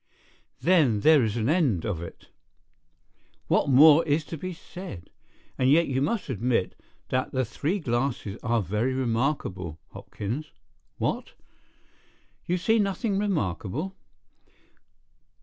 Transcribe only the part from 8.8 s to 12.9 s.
remarkable, Hopkins. What? You see